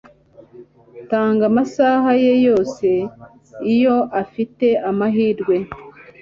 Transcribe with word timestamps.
Tanga 1.09 1.43
amasaha 1.51 2.09
ye 2.23 2.33
yose 2.47 2.87
Iyo 3.73 3.97
afite 4.21 4.67
amahirwe 4.89 5.55